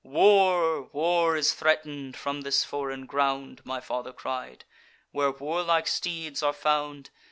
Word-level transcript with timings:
'War, 0.03 0.89
war 0.93 1.35
is 1.37 1.53
threaten'd 1.53 2.17
from 2.17 2.41
this 2.41 2.63
foreign 2.63 3.05
ground,' 3.05 3.61
My 3.63 3.79
father 3.79 4.11
cried, 4.11 4.65
'where 5.11 5.29
warlike 5.29 5.85
steeds 5.87 6.41
are 6.41 6.53
found. 6.53 7.11